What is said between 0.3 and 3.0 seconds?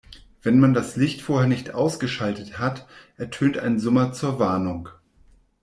Wenn man das Licht vorher nicht ausgeschaltet hat,